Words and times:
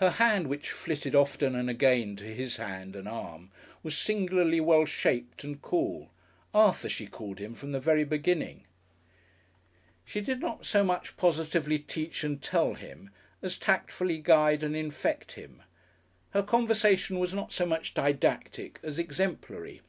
Her 0.00 0.10
hand, 0.10 0.48
which 0.48 0.68
flitted 0.70 1.14
often 1.14 1.54
and 1.56 1.70
again 1.70 2.14
to 2.16 2.24
his 2.26 2.58
hand 2.58 2.94
and 2.94 3.08
arm, 3.08 3.50
was 3.82 3.96
singularly 3.96 4.60
well 4.60 4.84
shaped 4.84 5.44
and 5.44 5.62
cool. 5.62 6.10
"Arthur," 6.52 6.90
she 6.90 7.06
called 7.06 7.38
him 7.38 7.54
from 7.54 7.72
the 7.72 7.80
very 7.80 8.04
beginning. 8.04 8.64
She 10.04 10.20
did 10.20 10.40
not 10.40 10.66
so 10.66 10.84
much 10.84 11.16
positively 11.16 11.78
teach 11.78 12.22
and 12.22 12.42
tell 12.42 12.74
him 12.74 13.08
as 13.40 13.56
tactfully 13.56 14.18
guide 14.18 14.62
and 14.62 14.76
infect 14.76 15.36
him. 15.36 15.62
Her 16.32 16.42
conversation 16.42 17.18
was 17.18 17.32
not 17.32 17.50
so 17.50 17.64
much 17.64 17.94
didactic 17.94 18.78
as 18.82 18.98
exemplary. 18.98 19.80